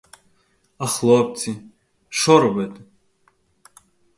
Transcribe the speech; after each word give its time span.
А 0.77 0.87
хлопці— 0.87 1.57
шо 2.09 2.39
робити? 2.39 2.81